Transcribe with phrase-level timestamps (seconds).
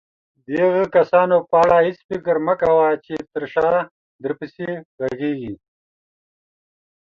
[0.45, 3.79] د هغه کسانو په اړه هيڅ فکر مه کوه چې تر شاه
[4.23, 5.53] درپسې غږيږي.